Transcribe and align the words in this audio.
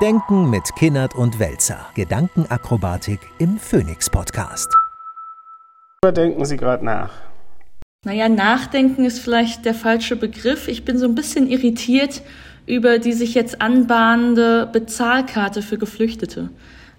Denken 0.00 0.48
mit 0.48 0.74
Kinnert 0.76 1.14
und 1.14 1.38
Welzer. 1.38 1.86
Gedankenakrobatik 1.94 3.20
im 3.38 3.58
Phoenix 3.58 4.08
Podcast. 4.08 4.74
Worüber 6.00 6.14
denken 6.14 6.42
Sie 6.46 6.56
gerade 6.56 6.82
nach? 6.82 7.10
Naja, 8.06 8.30
nachdenken 8.30 9.04
ist 9.04 9.18
vielleicht 9.18 9.66
der 9.66 9.74
falsche 9.74 10.16
Begriff. 10.16 10.68
Ich 10.68 10.86
bin 10.86 10.96
so 10.96 11.04
ein 11.04 11.14
bisschen 11.14 11.46
irritiert 11.50 12.22
über 12.64 12.98
die 12.98 13.12
sich 13.12 13.34
jetzt 13.34 13.60
anbahnende 13.60 14.70
Bezahlkarte 14.72 15.60
für 15.60 15.76
Geflüchtete. 15.76 16.48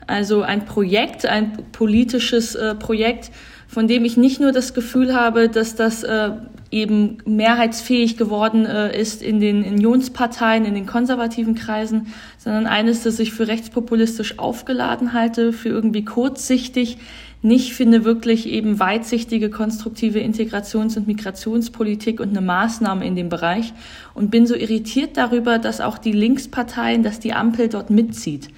Also 0.06 0.44
ein 0.44 0.66
Projekt, 0.66 1.26
ein 1.26 1.54
politisches 1.72 2.54
äh, 2.54 2.76
Projekt, 2.76 3.32
von 3.72 3.88
dem 3.88 4.04
ich 4.04 4.18
nicht 4.18 4.42
nur 4.42 4.52
das 4.52 4.74
Gefühl 4.74 5.16
habe, 5.16 5.48
dass 5.48 5.76
das 5.76 6.04
äh, 6.04 6.32
eben 6.72 7.20
mehrheitsfähig 7.26 8.18
geworden 8.18 8.66
äh, 8.66 9.00
ist 9.00 9.24
in 9.24 9.40
den 9.40 9.64
Unionsparteien, 9.64 10.66
in 10.66 10.76
den 10.76 10.86
konservativen 10.86 11.56
Kreisen, 11.56 12.08
sondern 12.38 12.68
eines, 12.68 13.04
das 13.04 13.18
ich 13.20 13.32
für 13.32 13.48
rechtspopulistisch 13.48 14.40
aufgeladen 14.40 15.14
halte, 15.14 15.54
für 15.54 15.70
irgendwie 15.70 16.04
kurzsichtig, 16.04 16.98
nicht 17.44 17.74
finde 17.74 18.04
wirklich 18.04 18.46
eben 18.50 18.78
weitsichtige, 18.78 19.50
konstruktive 19.50 20.20
Integrations- 20.20 20.98
und 20.98 21.08
Migrationspolitik 21.08 22.20
und 22.20 22.32
eine 22.32 22.42
Maßnahme 22.42 23.08
in 23.08 23.16
dem 23.16 23.30
Bereich 23.30 23.72
und 24.14 24.32
bin 24.32 24.48
so 24.48 24.56
irritiert 24.56 25.16
darüber, 25.16 25.60
dass 25.60 25.80
auch 25.80 25.98
die 25.98 26.12
Linksparteien, 26.12 27.04
dass 27.04 27.22
die 27.22 27.32
Ampel 27.32 27.70
dort 27.70 27.90
mitzieht. 27.90 28.50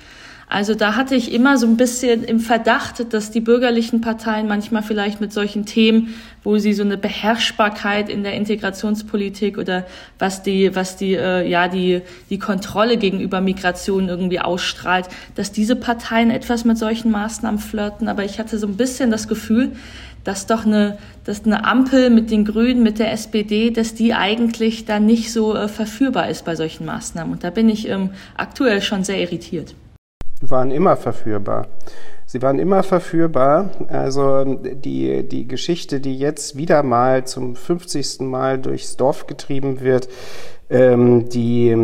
Also 0.54 0.76
da 0.76 0.96
hatte 0.96 1.16
ich 1.16 1.34
immer 1.34 1.58
so 1.58 1.66
ein 1.66 1.78
bisschen 1.78 2.24
im 2.24 2.40
Verdacht, 2.40 3.12
dass 3.12 3.32
die 3.32 3.40
bürgerlichen 3.40 4.02
Parteien 4.02 4.48
manchmal 4.48 4.84
vielleicht 4.84 5.20
mit 5.20 5.34
solchen 5.34 5.66
Themen, 5.66 6.14
wo 6.44 6.60
sie 6.60 6.74
so 6.74 6.84
eine 6.84 6.96
Beherrschbarkeit 6.96 8.08
in 8.08 8.22
der 8.22 8.36
Integrationspolitik 8.36 9.58
oder 9.58 9.84
was 10.20 10.44
die, 10.44 10.76
was 10.76 10.96
die, 10.96 11.16
äh, 11.16 11.50
ja, 11.50 11.68
die, 11.68 12.02
die 12.30 12.38
Kontrolle 12.38 12.98
gegenüber 12.98 13.42
Migration 13.42 14.10
irgendwie 14.10 14.42
ausstrahlt, 14.42 15.08
dass 15.34 15.52
diese 15.52 15.76
Parteien 15.76 16.30
etwas 16.30 16.66
mit 16.66 16.78
solchen 16.78 17.10
Maßnahmen 17.10 17.60
flirten. 17.60 18.08
Aber 18.08 18.24
ich 18.24 18.38
hatte 18.38 18.60
so 18.60 18.68
ein 18.68 18.78
bisschen 18.78 19.10
das 19.10 19.28
Gefühl, 19.28 19.72
dass 20.24 20.46
doch 20.46 20.68
eine, 20.68 21.00
dass 21.24 21.46
eine 21.46 21.66
Ampel 21.66 22.12
mit 22.12 22.30
den 22.30 22.46
Grünen, 22.46 22.84
mit 22.84 23.00
der 23.00 23.12
SPD, 23.12 23.72
dass 23.72 23.96
die 23.96 24.14
eigentlich 24.14 24.86
da 24.86 25.00
nicht 25.00 25.34
so 25.34 25.56
äh, 25.56 25.68
verführbar 25.68 26.30
ist 26.30 26.46
bei 26.46 26.56
solchen 26.56 26.86
Maßnahmen. 26.86 27.34
Und 27.34 27.44
da 27.44 27.50
bin 27.50 27.70
ich 27.70 27.90
ähm, 27.90 28.12
aktuell 28.38 28.84
schon 28.84 29.04
sehr 29.04 29.20
irritiert 29.20 29.74
waren 30.42 30.72
immer 30.72 30.96
verführbar. 30.96 31.68
Sie 32.26 32.42
waren 32.42 32.60
immer 32.60 32.84
verführbar. 32.84 33.70
Also 33.90 34.44
die, 34.46 35.28
die 35.28 35.48
Geschichte, 35.48 36.00
die 36.00 36.18
jetzt 36.18 36.58
wieder 36.58 36.84
mal 36.84 37.26
zum 37.26 37.56
50. 37.56 38.22
Mal 38.22 38.60
durchs 38.60 38.98
Dorf 38.98 39.28
getrieben 39.28 39.82
wird, 39.82 40.10
ähm, 40.70 41.30
die, 41.30 41.76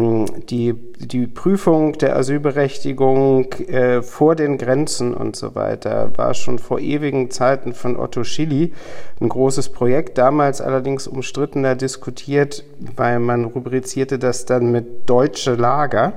die, 0.50 0.74
die 0.98 1.28
Prüfung 1.28 1.94
der 1.94 2.16
Asylberechtigung 2.16 3.52
äh, 3.68 4.02
vor 4.02 4.36
den 4.36 4.58
Grenzen 4.58 5.14
und 5.14 5.36
so 5.36 5.54
weiter 5.54 6.12
war 6.18 6.34
schon 6.34 6.58
vor 6.58 6.80
ewigen 6.80 7.30
Zeiten 7.30 7.74
von 7.74 7.98
Otto 7.98 8.24
Schilly 8.24 8.74
ein 9.22 9.30
großes 9.30 9.70
Projekt, 9.70 10.18
damals 10.18 10.62
allerdings 10.62 11.08
umstrittener 11.08 11.76
diskutiert, 11.76 12.64
weil 12.96 13.20
man 13.20 13.46
rubrizierte 13.46 14.18
das 14.18 14.46
dann 14.46 14.72
mit 14.72 15.08
deutsche 15.08 15.54
Lager. 15.54 16.14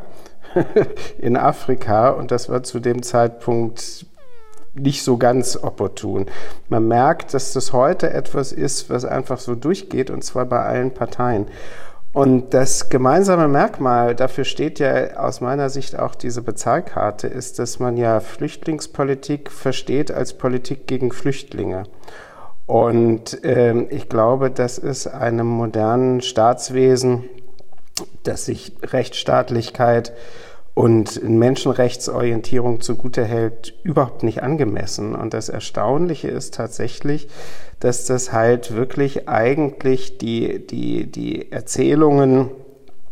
in 1.18 1.36
Afrika 1.36 2.10
und 2.10 2.30
das 2.30 2.48
war 2.48 2.62
zu 2.62 2.80
dem 2.80 3.02
Zeitpunkt 3.02 4.06
nicht 4.74 5.02
so 5.02 5.18
ganz 5.18 5.56
opportun. 5.62 6.26
Man 6.68 6.88
merkt, 6.88 7.34
dass 7.34 7.52
das 7.52 7.72
heute 7.72 8.10
etwas 8.12 8.52
ist, 8.52 8.88
was 8.90 9.04
einfach 9.04 9.38
so 9.38 9.54
durchgeht 9.54 10.10
und 10.10 10.24
zwar 10.24 10.46
bei 10.46 10.60
allen 10.60 10.92
Parteien. 10.92 11.46
Und 12.14 12.52
das 12.52 12.90
gemeinsame 12.90 13.48
Merkmal, 13.48 14.14
dafür 14.14 14.44
steht 14.44 14.78
ja 14.78 15.16
aus 15.16 15.40
meiner 15.40 15.70
Sicht 15.70 15.98
auch 15.98 16.14
diese 16.14 16.42
Bezahlkarte, 16.42 17.26
ist, 17.26 17.58
dass 17.58 17.78
man 17.78 17.96
ja 17.96 18.20
Flüchtlingspolitik 18.20 19.50
versteht 19.50 20.10
als 20.10 20.34
Politik 20.34 20.86
gegen 20.86 21.10
Flüchtlinge. 21.10 21.84
Und 22.66 23.42
äh, 23.44 23.82
ich 23.84 24.10
glaube, 24.10 24.50
das 24.50 24.76
ist 24.76 25.06
einem 25.06 25.46
modernen 25.46 26.20
Staatswesen 26.20 27.24
dass 28.22 28.46
sich 28.46 28.72
Rechtsstaatlichkeit 28.82 30.12
und 30.74 31.22
Menschenrechtsorientierung 31.22 32.80
zugute 32.80 33.24
hält, 33.24 33.74
überhaupt 33.82 34.22
nicht 34.22 34.42
angemessen. 34.42 35.14
Und 35.14 35.34
das 35.34 35.48
Erstaunliche 35.48 36.28
ist 36.28 36.54
tatsächlich, 36.54 37.28
dass 37.80 38.06
das 38.06 38.32
halt 38.32 38.74
wirklich 38.74 39.28
eigentlich 39.28 40.18
die, 40.18 40.66
die, 40.66 41.06
die 41.06 41.52
Erzählungen 41.52 42.50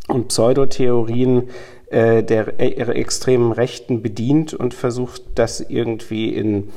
und 0.09 0.29
Pseudotheorien 0.29 1.51
äh, 1.91 2.23
der 2.23 2.59
extremen 2.61 3.53
Rechten 3.53 4.01
bedient 4.01 4.55
und 4.55 4.73
versucht, 4.73 5.23
das 5.35 5.61
irgendwie 5.61 6.35
in, 6.35 6.71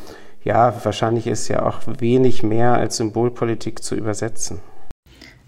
ja, 0.43 0.73
wahrscheinlich 0.83 1.27
ist 1.27 1.47
ja 1.47 1.65
auch 1.65 1.79
wenig 1.99 2.43
mehr 2.43 2.73
als 2.73 2.97
Symbolpolitik 2.97 3.83
zu 3.83 3.95
übersetzen. 3.95 4.59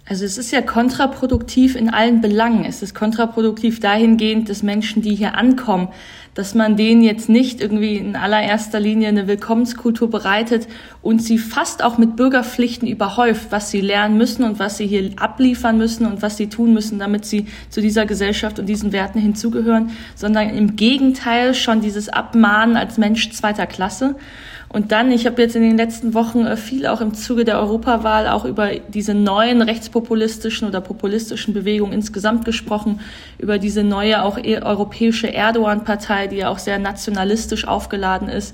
Also 0.07 0.23
es 0.23 0.37
ist 0.37 0.51
ja 0.51 0.61
kontraproduktiv 0.61 1.75
in 1.75 1.89
allen 1.89 2.21
Belangen. 2.21 2.63
Es 2.63 2.83
ist 2.83 2.93
kontraproduktiv 2.93 3.79
dahingehend, 3.79 4.49
dass 4.49 4.61
Menschen, 4.61 5.01
die 5.01 5.15
hier 5.15 5.35
ankommen, 5.35 5.87
dass 6.35 6.53
man 6.53 6.75
denen 6.75 7.01
jetzt 7.01 7.27
nicht 7.27 7.59
irgendwie 7.59 7.95
in 7.95 8.15
allererster 8.15 8.79
Linie 8.79 9.07
eine 9.07 9.25
Willkommenskultur 9.25 10.07
bereitet 10.07 10.67
und 11.01 11.23
sie 11.23 11.39
fast 11.39 11.83
auch 11.83 11.97
mit 11.97 12.17
Bürgerpflichten 12.17 12.87
überhäuft, 12.87 13.47
was 13.49 13.71
sie 13.71 13.81
lernen 13.81 14.17
müssen 14.17 14.43
und 14.43 14.59
was 14.59 14.77
sie 14.77 14.85
hier 14.85 15.09
abliefern 15.15 15.79
müssen 15.79 16.05
und 16.05 16.21
was 16.21 16.37
sie 16.37 16.49
tun 16.49 16.73
müssen, 16.73 16.99
damit 16.99 17.25
sie 17.25 17.47
zu 17.69 17.81
dieser 17.81 18.05
Gesellschaft 18.05 18.59
und 18.59 18.67
diesen 18.67 18.91
Werten 18.91 19.19
hinzugehören, 19.19 19.89
sondern 20.13 20.51
im 20.51 20.75
Gegenteil 20.75 21.55
schon 21.55 21.81
dieses 21.81 22.09
Abmahnen 22.09 22.77
als 22.77 22.99
Mensch 22.99 23.31
zweiter 23.31 23.65
Klasse. 23.65 24.15
Und 24.75 24.91
dann, 24.91 25.09
ich 25.09 25.25
habe 25.25 25.41
jetzt 25.41 25.55
in 25.55 25.61
den 25.61 25.77
letzten 25.77 26.13
Wochen 26.13 26.45
äh, 26.45 26.57
viel 26.57 26.85
auch 26.85 26.99
im 26.99 27.13
Zuge 27.13 27.45
der 27.45 27.61
Europawahl 27.61 28.27
auch 28.27 28.43
über 28.43 28.71
diese 28.89 29.13
neuen 29.13 29.61
rechtspopulistischen 29.61 30.67
oder 30.67 30.81
populistischen 30.81 31.53
Bewegungen 31.53 31.93
insgesamt 31.93 32.43
gesprochen, 32.43 32.99
über 33.37 33.57
diese 33.57 33.85
neue 33.85 34.21
auch 34.21 34.37
e-, 34.37 34.61
europäische 34.61 35.33
Erdogan-Partei, 35.33 36.27
die 36.27 36.35
ja 36.35 36.49
auch 36.49 36.59
sehr 36.59 36.77
nationalistisch 36.77 37.65
aufgeladen 37.65 38.27
ist. 38.27 38.53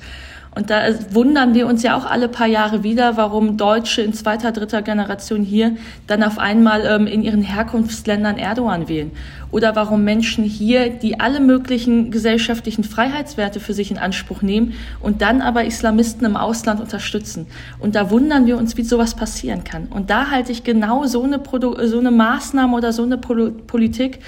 Und 0.54 0.70
da 0.70 0.82
wundern 1.12 1.54
wir 1.54 1.66
uns 1.66 1.82
ja 1.82 1.96
auch 1.96 2.06
alle 2.06 2.28
paar 2.28 2.48
Jahre 2.48 2.84
wieder, 2.84 3.16
warum 3.16 3.56
Deutsche 3.56 4.02
in 4.02 4.14
zweiter, 4.14 4.52
dritter 4.52 4.82
Generation 4.82 5.44
hier 5.44 5.78
dann 6.08 6.24
auf 6.24 6.40
einmal 6.40 6.86
ähm, 6.86 7.08
in 7.08 7.24
ihren 7.24 7.42
Herkunftsländern 7.42 8.38
Erdogan 8.38 8.90
wählen. 8.90 9.12
Oder 9.52 9.76
warum 9.78 10.04
Menschen 10.04 10.44
hier, 10.44 10.90
die 10.90 11.22
alle 11.22 11.40
möglichen 11.40 12.12
gesellschaftlichen 12.12 12.84
Freiheitswerte 12.84 13.62
für 13.62 13.74
sich 13.74 13.92
in 13.92 13.98
Anspruch 13.98 14.42
nehmen 14.42 14.74
und 15.00 15.22
dann 15.22 15.42
aber 15.42 15.64
Islamisten 15.64 16.26
im 16.26 16.36
Ausland 16.36 16.82
unterstützen. 16.82 17.48
Und 17.80 17.96
da 17.96 18.12
wundern 18.12 18.46
wir 18.46 18.58
uns, 18.58 18.76
wie 18.76 18.84
sowas 18.84 19.16
passieren 19.16 19.64
kann. 19.64 19.88
Und 19.88 20.10
da 20.10 20.32
halte 20.32 20.52
ich 20.52 20.66
genau 20.66 21.06
so 21.06 21.24
eine, 21.24 21.40
Produ 21.40 21.76
so 21.86 22.00
eine 22.00 22.12
Maßnahme 22.12 22.76
oder 22.76 22.92
so 22.92 23.04
eine 23.04 23.18
Politik 23.18 24.20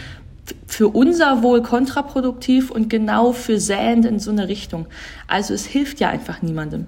für 0.68 0.90
unser 0.90 1.44
Wohl 1.44 1.62
kontraproduktiv 1.62 2.72
und 2.72 2.90
genau 2.90 3.32
für 3.32 3.60
säend 3.60 4.06
in 4.06 4.20
so 4.20 4.32
eine 4.32 4.48
Richtung. 4.48 4.88
Also 5.28 5.54
es 5.54 5.66
hilft 5.66 6.00
ja 6.00 6.10
einfach 6.10 6.42
niemandem. 6.42 6.88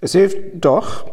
Es 0.00 0.12
hilft 0.12 0.38
doch, 0.54 1.10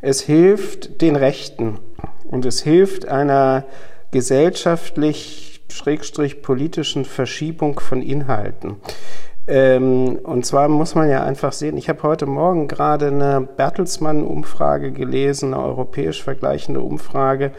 es 0.00 0.20
hilft 0.20 1.02
den 1.02 1.16
Rechten 1.16 1.78
und 2.24 2.44
es 2.46 2.62
hilft 2.62 3.06
einer 3.06 3.64
gesellschaftlich 4.10 5.62
schrägstrich 5.68 6.42
politischen 6.42 7.04
Verschiebung 7.04 7.78
von 7.80 8.02
Inhalten. 8.02 8.76
Ähm, 9.46 10.18
und 10.22 10.46
zwar 10.46 10.68
muss 10.68 10.94
man 10.94 11.08
ja 11.08 11.22
einfach 11.24 11.52
sehen, 11.52 11.76
ich 11.76 11.88
habe 11.88 12.02
heute 12.02 12.26
Morgen 12.26 12.68
gerade 12.68 13.08
eine 13.08 13.40
Bertelsmann-Umfrage 13.40 14.92
gelesen, 14.92 15.54
eine 15.54 15.62
europäisch 15.62 16.22
vergleichende 16.22 16.80
Umfrage 16.80 17.52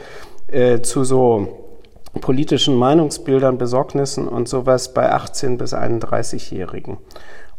äh, 0.47 0.81
zu 0.81 1.03
so 1.03 1.70
politischen 2.19 2.75
Meinungsbildern, 2.75 3.57
Besorgnissen 3.57 4.27
und 4.27 4.49
sowas 4.49 4.93
bei 4.93 5.11
18 5.11 5.57
bis 5.57 5.73
31-Jährigen. 5.73 6.97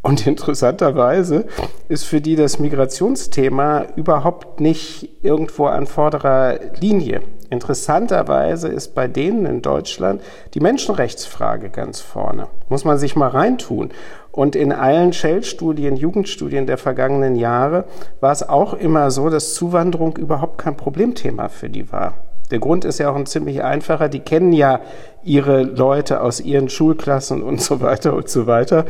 Und 0.03 0.27
interessanterweise 0.27 1.47
ist 1.89 2.05
für 2.05 2.21
die 2.21 2.35
das 2.35 2.59
Migrationsthema 2.59 3.87
überhaupt 3.95 4.59
nicht 4.59 5.09
irgendwo 5.23 5.67
an 5.67 5.87
vorderer 5.87 6.59
Linie. 6.81 7.23
Interessanterweise 7.51 8.67
ist 8.67 8.97
bei 8.97 9.07
denen 9.07 9.47
in 9.47 9.63
Deutschland 9.63 10.21
die 10.55 10.61
Menschenrechtsfrage 10.61 11.71
ganz 11.71 12.01
vorne. 12.01 12.49
Muss 12.69 12.85
man 12.85 12.99
sich 12.99 13.15
mal 13.15 13.29
reintun. 13.29 13.91
Und 14.33 14.57
in 14.57 14.73
allen 14.73 15.13
Shell-Studien, 15.13 15.95
Jugendstudien 15.95 16.67
der 16.67 16.79
vergangenen 16.79 17.37
Jahre 17.37 17.85
war 18.21 18.33
es 18.33 18.49
auch 18.49 18.75
immer 18.75 19.13
so, 19.13 19.31
dass 19.31 19.55
Zuwanderung 19.55 20.17
überhaupt 20.17 20.59
kein 20.59 20.77
Problemthema 20.77 21.49
für 21.49 21.71
die 21.71 21.93
war. 21.93 22.15
Der 22.53 22.61
Grund 22.61 22.85
ist 22.85 22.99
ja 22.99 23.11
auch 23.11 23.17
ein 23.17 23.27
ziemlich 23.27 23.63
einfacher. 23.63 24.09
Die 24.09 24.21
kennen 24.21 24.53
ja 24.53 24.81
ihre 25.25 25.63
Leute 25.63 26.21
aus 26.21 26.41
ihren 26.41 26.69
Schulklassen 26.69 27.43
und 27.43 27.61
so 27.61 27.81
weiter 27.81 28.15
und 28.15 28.29
so 28.29 28.47
weiter 28.47 28.85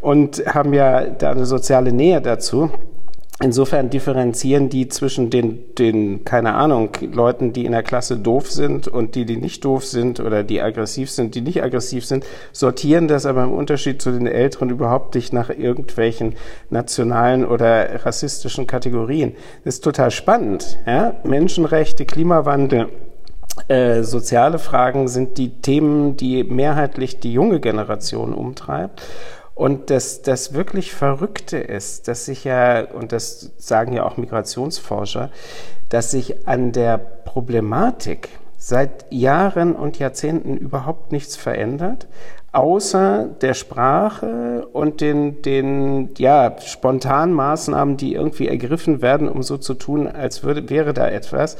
und 0.00 0.42
haben 0.46 0.72
ja 0.72 1.04
da 1.04 1.32
eine 1.32 1.44
soziale 1.44 1.92
Nähe 1.92 2.22
dazu. 2.22 2.70
Insofern 3.40 3.88
differenzieren 3.88 4.68
die 4.68 4.88
zwischen 4.88 5.30
den, 5.30 5.74
den, 5.76 6.24
keine 6.24 6.54
Ahnung, 6.54 6.90
Leuten, 7.12 7.52
die 7.52 7.66
in 7.66 7.72
der 7.72 7.84
Klasse 7.84 8.16
doof 8.16 8.50
sind 8.50 8.88
und 8.88 9.14
die, 9.14 9.26
die 9.26 9.36
nicht 9.36 9.64
doof 9.64 9.84
sind 9.84 10.18
oder 10.18 10.42
die 10.42 10.60
aggressiv 10.60 11.08
sind, 11.08 11.36
die 11.36 11.40
nicht 11.40 11.62
aggressiv 11.62 12.04
sind, 12.04 12.26
sortieren 12.52 13.06
das 13.06 13.26
aber 13.26 13.44
im 13.44 13.52
Unterschied 13.52 14.02
zu 14.02 14.10
den 14.10 14.26
Älteren 14.26 14.70
überhaupt 14.70 15.14
nicht 15.14 15.32
nach 15.32 15.50
irgendwelchen 15.50 16.34
nationalen 16.70 17.46
oder 17.46 18.04
rassistischen 18.04 18.66
Kategorien. 18.66 19.36
Das 19.64 19.74
ist 19.74 19.84
total 19.84 20.10
spannend. 20.10 20.78
Ja? 20.84 21.14
Menschenrechte, 21.22 22.06
Klimawandel, 22.06 22.88
äh, 23.68 24.02
soziale 24.02 24.58
Fragen 24.58 25.08
sind 25.08 25.38
die 25.38 25.60
Themen, 25.60 26.16
die 26.16 26.44
mehrheitlich 26.44 27.20
die 27.20 27.32
junge 27.32 27.60
Generation 27.60 28.34
umtreibt. 28.34 29.02
Und 29.54 29.90
das, 29.90 30.22
das 30.22 30.54
wirklich 30.54 30.94
Verrückte 30.94 31.58
ist, 31.58 32.06
dass 32.06 32.26
sich 32.26 32.44
ja, 32.44 32.84
und 32.92 33.10
das 33.10 33.52
sagen 33.58 33.92
ja 33.92 34.04
auch 34.04 34.16
Migrationsforscher, 34.16 35.30
dass 35.88 36.12
sich 36.12 36.46
an 36.46 36.70
der 36.70 36.96
Problematik 36.98 38.28
seit 38.56 39.06
Jahren 39.10 39.74
und 39.74 39.98
Jahrzehnten 39.98 40.56
überhaupt 40.56 41.10
nichts 41.10 41.36
verändert, 41.36 42.06
außer 42.58 43.28
der 43.40 43.54
Sprache 43.54 44.66
und 44.72 45.00
den, 45.00 45.42
den 45.42 46.10
ja, 46.18 46.56
spontanen 46.60 47.32
Maßnahmen, 47.32 47.96
die 47.96 48.14
irgendwie 48.14 48.48
ergriffen 48.48 49.00
werden, 49.00 49.28
um 49.28 49.42
so 49.42 49.58
zu 49.58 49.74
tun, 49.74 50.08
als 50.08 50.42
würde, 50.42 50.68
wäre 50.68 50.92
da 50.92 51.08
etwas 51.08 51.56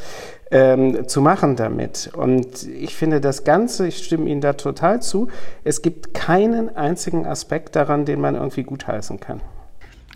ähm, 0.50 1.06
zu 1.06 1.20
machen 1.20 1.54
damit. 1.54 2.10
Und 2.16 2.66
ich 2.66 2.96
finde 2.96 3.20
das 3.20 3.44
Ganze, 3.44 3.86
ich 3.86 3.98
stimme 3.98 4.28
Ihnen 4.28 4.40
da 4.40 4.54
total 4.54 5.00
zu, 5.00 5.28
es 5.62 5.82
gibt 5.82 6.14
keinen 6.14 6.74
einzigen 6.76 7.26
Aspekt 7.26 7.76
daran, 7.76 8.04
den 8.04 8.20
man 8.20 8.34
irgendwie 8.34 8.64
gutheißen 8.64 9.20
kann. 9.20 9.40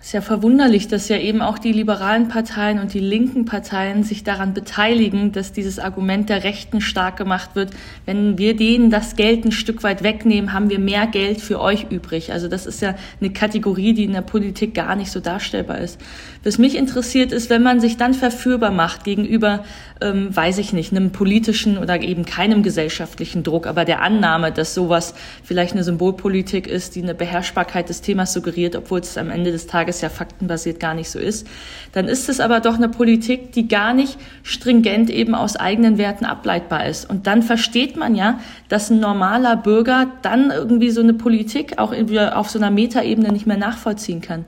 Ist 0.02 0.14
ja 0.14 0.20
verwunderlich, 0.20 0.88
dass 0.88 1.08
ja 1.08 1.16
eben 1.16 1.42
auch 1.42 1.60
die 1.60 1.70
liberalen 1.70 2.26
Parteien 2.26 2.80
und 2.80 2.92
die 2.92 2.98
linken 2.98 3.44
Parteien 3.44 4.02
sich 4.02 4.24
daran 4.24 4.52
beteiligen, 4.52 5.30
dass 5.30 5.52
dieses 5.52 5.78
Argument 5.78 6.28
der 6.28 6.42
Rechten 6.42 6.80
stark 6.80 7.16
gemacht 7.16 7.50
wird. 7.54 7.70
Wenn 8.04 8.36
wir 8.36 8.56
denen 8.56 8.90
das 8.90 9.14
Geld 9.14 9.44
ein 9.44 9.52
Stück 9.52 9.84
weit 9.84 10.02
wegnehmen, 10.02 10.52
haben 10.52 10.70
wir 10.70 10.80
mehr 10.80 11.06
Geld 11.06 11.40
für 11.40 11.60
euch 11.60 11.86
übrig. 11.90 12.32
Also 12.32 12.48
das 12.48 12.66
ist 12.66 12.82
ja 12.82 12.96
eine 13.20 13.30
Kategorie, 13.30 13.92
die 13.92 14.02
in 14.02 14.12
der 14.12 14.22
Politik 14.22 14.74
gar 14.74 14.96
nicht 14.96 15.12
so 15.12 15.20
darstellbar 15.20 15.78
ist. 15.78 16.00
Was 16.42 16.58
mich 16.58 16.76
interessiert 16.76 17.30
ist, 17.30 17.48
wenn 17.48 17.62
man 17.62 17.78
sich 17.78 17.96
dann 17.96 18.12
verführbar 18.12 18.72
macht 18.72 19.04
gegenüber, 19.04 19.62
ähm, 20.00 20.34
weiß 20.34 20.58
ich 20.58 20.72
nicht, 20.72 20.90
einem 20.90 21.12
politischen 21.12 21.78
oder 21.78 22.02
eben 22.02 22.24
keinem 22.24 22.64
gesellschaftlichen 22.64 23.44
Druck, 23.44 23.68
aber 23.68 23.84
der 23.84 24.02
Annahme, 24.02 24.50
dass 24.50 24.74
sowas 24.74 25.14
vielleicht 25.44 25.74
eine 25.74 25.84
Symbolpolitik 25.84 26.66
ist, 26.66 26.96
die 26.96 27.02
eine 27.04 27.14
Beherrschbarkeit 27.14 27.88
des 27.88 28.00
Themas 28.00 28.32
suggeriert, 28.32 28.74
obwohl 28.74 28.98
es 28.98 29.16
am 29.16 29.30
Ende 29.30 29.52
des 29.52 29.68
Tages 29.68 29.91
ja 30.00 30.08
faktenbasiert 30.08 30.80
gar 30.80 30.94
nicht 30.94 31.10
so 31.10 31.18
ist, 31.18 31.46
dann 31.92 32.08
ist 32.08 32.28
es 32.28 32.40
aber 32.40 32.60
doch 32.60 32.74
eine 32.74 32.88
Politik, 32.88 33.52
die 33.52 33.68
gar 33.68 33.94
nicht 33.94 34.18
stringent 34.42 35.10
eben 35.10 35.34
aus 35.34 35.56
eigenen 35.56 35.98
Werten 35.98 36.24
ableitbar 36.24 36.86
ist. 36.86 37.08
Und 37.08 37.26
dann 37.26 37.42
versteht 37.42 37.96
man 37.96 38.14
ja, 38.14 38.40
dass 38.68 38.90
ein 38.90 39.00
normaler 39.00 39.56
Bürger 39.56 40.06
dann 40.22 40.50
irgendwie 40.50 40.90
so 40.90 41.00
eine 41.00 41.14
Politik 41.14 41.78
auch 41.78 41.92
auf 42.32 42.50
so 42.50 42.58
einer 42.58 42.70
Metaebene 42.70 43.30
nicht 43.32 43.46
mehr 43.46 43.58
nachvollziehen 43.58 44.20
kann. 44.20 44.44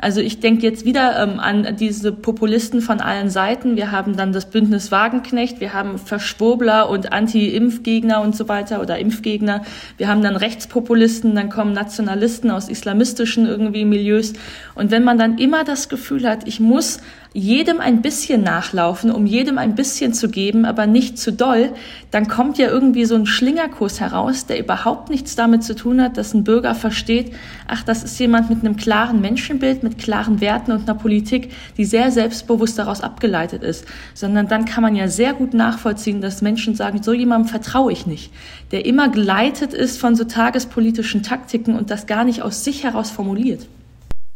Also 0.00 0.20
ich 0.20 0.38
denke 0.38 0.62
jetzt 0.62 0.84
wieder 0.84 1.20
ähm, 1.20 1.40
an 1.40 1.76
diese 1.76 2.12
Populisten 2.12 2.80
von 2.80 3.00
allen 3.00 3.30
Seiten. 3.30 3.74
Wir 3.76 3.90
haben 3.90 4.16
dann 4.16 4.32
das 4.32 4.48
Bündnis 4.48 4.92
Wagenknecht, 4.92 5.60
wir 5.60 5.72
haben 5.72 5.98
Verschwurbler 5.98 6.88
und 6.88 7.12
Anti-Impfgegner 7.12 8.20
und 8.20 8.36
so 8.36 8.48
weiter 8.48 8.80
oder 8.80 8.98
Impfgegner. 8.98 9.64
Wir 9.96 10.06
haben 10.06 10.22
dann 10.22 10.36
Rechtspopulisten, 10.36 11.34
dann 11.34 11.50
kommen 11.50 11.72
Nationalisten 11.72 12.52
aus 12.52 12.68
islamistischen 12.68 13.46
irgendwie 13.46 13.84
Milieus. 13.84 14.34
Und 14.76 14.92
wenn 14.92 15.02
man 15.02 15.18
dann 15.18 15.36
immer 15.36 15.64
das 15.64 15.88
Gefühl 15.88 16.28
hat, 16.28 16.46
ich 16.46 16.60
muss 16.60 17.00
jedem 17.34 17.80
ein 17.80 18.00
bisschen 18.00 18.42
nachlaufen, 18.42 19.10
um 19.10 19.26
jedem 19.26 19.58
ein 19.58 19.74
bisschen 19.74 20.14
zu 20.14 20.28
geben, 20.28 20.64
aber 20.64 20.86
nicht 20.86 21.18
zu 21.18 21.32
doll, 21.32 21.72
dann 22.10 22.26
kommt 22.26 22.58
ja 22.58 22.68
irgendwie 22.68 23.04
so 23.04 23.14
ein 23.14 23.26
Schlingerkurs 23.26 24.00
heraus, 24.00 24.46
der 24.46 24.58
überhaupt 24.58 25.10
nichts 25.10 25.36
damit 25.36 25.62
zu 25.62 25.74
tun 25.74 26.02
hat, 26.02 26.16
dass 26.16 26.32
ein 26.32 26.44
Bürger 26.44 26.74
versteht, 26.74 27.32
ach, 27.66 27.82
das 27.82 28.02
ist 28.02 28.18
jemand 28.18 28.48
mit 28.48 28.60
einem 28.60 28.76
klaren 28.76 29.20
Menschenbild, 29.20 29.82
mit 29.88 29.98
klaren 29.98 30.40
Werten 30.40 30.72
und 30.72 30.88
einer 30.88 30.98
Politik, 30.98 31.52
die 31.76 31.84
sehr 31.84 32.10
selbstbewusst 32.10 32.78
daraus 32.78 33.00
abgeleitet 33.00 33.62
ist, 33.62 33.86
sondern 34.14 34.48
dann 34.48 34.64
kann 34.64 34.82
man 34.82 34.94
ja 34.94 35.08
sehr 35.08 35.32
gut 35.32 35.54
nachvollziehen, 35.54 36.20
dass 36.20 36.42
Menschen 36.42 36.74
sagen, 36.74 37.02
so 37.02 37.12
jemandem 37.12 37.48
vertraue 37.48 37.90
ich 37.92 38.06
nicht, 38.06 38.32
der 38.70 38.84
immer 38.84 39.08
geleitet 39.08 39.72
ist 39.72 39.98
von 39.98 40.14
so 40.14 40.24
tagespolitischen 40.24 41.22
Taktiken 41.22 41.76
und 41.76 41.90
das 41.90 42.06
gar 42.06 42.24
nicht 42.24 42.42
aus 42.42 42.64
sich 42.64 42.84
heraus 42.84 43.10
formuliert. 43.10 43.66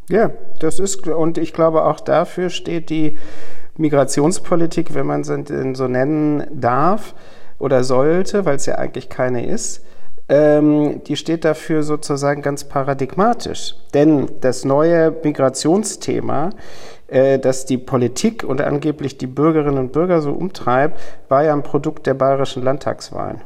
Ja, 0.09 0.31
das 0.61 0.79
ist, 0.79 1.07
und 1.07 1.39
ich 1.39 1.53
glaube, 1.53 1.85
auch 1.85 2.01
dafür 2.01 2.51
steht 2.51 2.91
die 2.91 3.19
Migrationspolitik, 3.77 4.95
wenn 4.95 5.07
man 5.07 5.25
sie 5.25 5.43
denn 5.43 5.75
so 5.75 5.89
nennen 5.89 6.45
darf 6.53 7.15
oder 7.59 7.85
sollte, 7.85 8.45
weil 8.45 8.57
es 8.57 8.67
ja 8.67 8.77
eigentlich 8.77 9.09
keine 9.09 9.47
ist, 9.47 9.85
ähm, 10.33 11.05
die 11.05 11.17
steht 11.17 11.45
dafür 11.45 11.83
sozusagen 11.83 12.41
ganz 12.41 12.65
paradigmatisch. 12.65 13.75
Denn 13.93 14.31
das 14.41 14.65
neue 14.65 15.11
Migrationsthema, 15.11 16.51
äh, 17.09 17.39
das 17.39 17.67
die 17.67 17.77
Politik 17.77 18.43
und 18.43 18.63
angeblich 18.63 19.19
die 19.19 19.27
Bürgerinnen 19.27 19.77
und 19.77 19.93
Bürger 19.93 20.23
so 20.23 20.33
umtreibt, 20.33 20.99
war 21.29 21.45
ja 21.45 21.53
ein 21.53 21.63
Produkt 21.63 22.07
der 22.07 22.15
bayerischen 22.15 22.63
Landtagswahlen. 22.63 23.43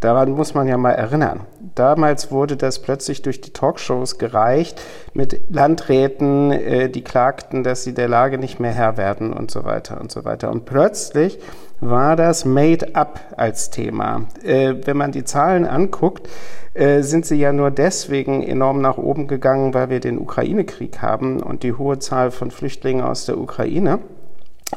Daran 0.00 0.30
muss 0.30 0.54
man 0.54 0.66
ja 0.66 0.78
mal 0.78 0.92
erinnern. 0.92 1.40
Damals 1.74 2.32
wurde 2.32 2.56
das 2.56 2.80
plötzlich 2.80 3.20
durch 3.20 3.42
die 3.42 3.52
Talkshows 3.52 4.18
gereicht 4.18 4.80
mit 5.12 5.40
Landräten, 5.50 6.52
äh, 6.52 6.88
die 6.88 7.04
klagten, 7.04 7.62
dass 7.62 7.84
sie 7.84 7.92
der 7.92 8.08
Lage 8.08 8.38
nicht 8.38 8.60
mehr 8.60 8.72
Herr 8.72 8.96
werden 8.96 9.32
und 9.32 9.50
so 9.50 9.64
weiter 9.64 10.00
und 10.00 10.10
so 10.10 10.24
weiter. 10.24 10.50
Und 10.50 10.64
plötzlich 10.64 11.38
war 11.80 12.16
das 12.16 12.46
made 12.46 12.94
up 12.94 13.20
als 13.36 13.68
Thema. 13.70 14.22
Äh, 14.42 14.74
wenn 14.84 14.96
man 14.96 15.12
die 15.12 15.24
Zahlen 15.24 15.66
anguckt, 15.66 16.28
äh, 16.72 17.02
sind 17.02 17.26
sie 17.26 17.36
ja 17.36 17.52
nur 17.52 17.70
deswegen 17.70 18.42
enorm 18.42 18.80
nach 18.80 18.96
oben 18.96 19.28
gegangen, 19.28 19.74
weil 19.74 19.90
wir 19.90 20.00
den 20.00 20.18
Ukraine-Krieg 20.18 21.02
haben 21.02 21.42
und 21.42 21.62
die 21.62 21.74
hohe 21.74 21.98
Zahl 21.98 22.30
von 22.30 22.50
Flüchtlingen 22.50 23.04
aus 23.04 23.26
der 23.26 23.38
Ukraine. 23.38 23.98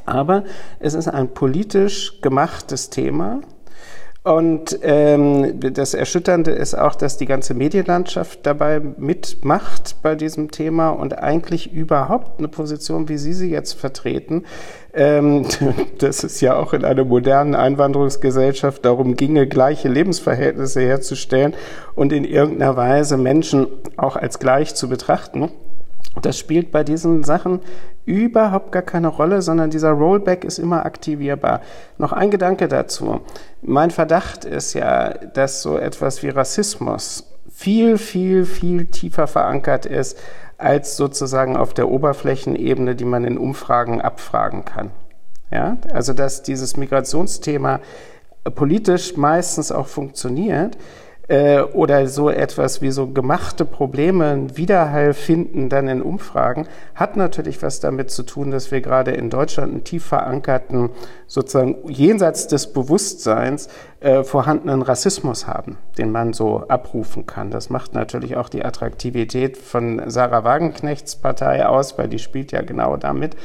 Aber 0.06 0.44
es 0.80 0.96
ist 0.96 1.08
ein 1.08 1.34
politisch 1.34 2.20
gemachtes 2.22 2.90
Thema 2.90 3.42
und 4.24 4.80
ähm, 4.84 5.60
das 5.60 5.94
Erschütternde 5.94 6.52
ist 6.52 6.76
auch, 6.76 6.96
dass 6.96 7.18
die 7.18 7.26
ganze 7.26 7.54
Medienlandschaft 7.54 8.40
dabei 8.44 8.80
mitmacht 8.80 9.98
bei 10.02 10.16
diesem 10.16 10.50
Thema 10.50 10.92
und 10.92 11.18
eigentlich 11.18 11.74
überhaupt 11.74 12.40
eine 12.40 12.48
Position, 12.48 13.10
wie 13.10 13.18
Sie 13.18 13.34
sie 13.34 13.52
jetzt 13.52 13.74
vertreten, 13.74 14.46
ähm, 14.94 15.46
dass 16.00 16.24
es 16.24 16.40
ja 16.40 16.56
auch 16.56 16.72
in 16.72 16.86
einer 16.86 17.04
modernen 17.04 17.54
Einwanderungsgesellschaft 17.54 18.86
darum 18.86 19.18
ginge, 19.18 19.46
gleiche 19.46 19.90
Lebensverhältnisse 19.90 20.80
herzustellen 20.80 21.54
und 21.94 22.14
in 22.14 22.24
irgendeiner 22.24 22.78
Weise 22.78 23.18
Menschen 23.18 23.68
auch 23.98 24.16
als 24.16 24.40
gleich 24.40 24.74
zu 24.74 24.88
betrachten. 24.88 25.52
Das 26.22 26.38
spielt 26.38 26.72
bei 26.72 26.84
diesen 26.84 27.24
Sachen 27.24 27.60
überhaupt 28.06 28.72
gar 28.72 28.82
keine 28.82 29.08
Rolle, 29.08 29.42
sondern 29.42 29.70
dieser 29.70 29.92
Rollback 29.92 30.44
ist 30.44 30.60
immer 30.60 30.86
aktivierbar. 30.86 31.62
Noch 31.98 32.14
ein 32.14 32.30
Gedanke 32.30 32.68
dazu. 32.68 33.22
Mein 33.62 33.92
Verdacht 33.92 34.46
ist 34.46 34.74
ja, 34.74 35.10
dass 35.10 35.62
so 35.62 35.78
etwas 35.78 36.22
wie 36.22 36.30
Rassismus 36.30 37.28
viel, 37.52 37.98
viel, 37.98 38.46
viel 38.46 38.86
tiefer 38.86 39.28
verankert 39.28 39.86
ist 39.86 40.20
als 40.58 40.98
sozusagen 40.98 41.58
auf 41.58 41.74
der 41.74 41.90
Oberflächenebene, 41.90 42.96
die 42.96 43.06
man 43.06 43.26
in 43.26 43.38
Umfragen 43.38 44.02
abfragen 44.02 44.66
kann. 44.66 44.92
Ja, 45.52 45.78
also 45.94 46.14
dass 46.14 46.42
dieses 46.42 46.78
Migrationsthema 46.78 47.80
politisch 48.56 49.16
meistens 49.18 49.72
auch 49.72 49.88
funktioniert, 49.88 50.78
äh, 51.34 51.64
oder 51.64 52.06
so 52.06 52.30
etwas 52.30 52.84
wie 52.84 52.92
so 52.92 53.08
gemachte 53.08 53.66
Probleme 53.66 54.56
Widerhall 54.56 55.16
finden 55.16 55.68
dann 55.68 55.88
in 55.88 56.04
Umfragen, 56.04 56.68
hat 56.94 57.18
natürlich 57.18 57.64
was 57.64 57.80
damit 57.80 58.12
zu 58.12 58.22
tun, 58.22 58.52
dass 58.52 58.70
wir 58.70 58.82
gerade 58.82 59.12
in 59.12 59.32
Deutschland 59.32 59.72
einen 59.72 59.84
tief 59.84 60.06
verankerten, 60.06 60.92
sozusagen 61.26 61.78
jenseits 61.88 62.48
des 62.48 62.72
Bewusstseins 62.72 63.68
äh, 64.00 64.24
vorhandenen 64.24 64.84
Rassismus 64.84 65.48
haben, 65.48 65.78
den 65.98 66.12
man 66.12 66.34
so 66.34 66.66
abrufen 66.68 67.26
kann. 67.26 67.50
Das 67.50 67.72
macht 67.72 67.96
natürlich 67.96 68.38
auch 68.38 68.50
die 68.50 68.64
Attraktivität 68.64 69.58
von 69.58 70.04
Sarah 70.06 70.44
Wagenknechts 70.44 71.16
Partei 71.16 71.66
aus, 71.66 71.98
weil 71.98 72.10
die 72.10 72.20
spielt 72.20 72.52
ja 72.52 72.62
genau 72.62 72.96
damit. 72.96 73.36